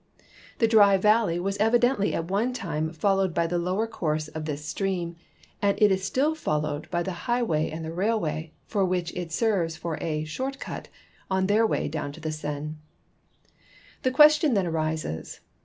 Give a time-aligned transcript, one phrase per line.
[0.57, 4.45] The dry valley was evidentl}' at one time fol lowed by the lower course of
[4.45, 5.15] this stream,
[5.61, 9.77] and it is still followed by tbe highway and the railway, for which it serves
[9.77, 10.87] for a" short cut"
[11.29, 12.65] on their way down the Seine.
[12.69, 13.59] (See Plate
[13.97, 15.39] XXI.) The question then arises.